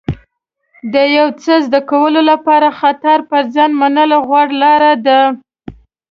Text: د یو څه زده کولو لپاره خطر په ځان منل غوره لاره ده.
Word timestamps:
د 0.93 0.95
یو 1.17 1.27
څه 1.41 1.53
زده 1.65 1.81
کولو 1.91 2.21
لپاره 2.31 2.67
خطر 2.79 3.17
په 3.29 3.37
ځان 3.53 3.71
منل 3.79 4.11
غوره 4.27 4.53
لاره 4.63 4.93
ده. 5.05 5.19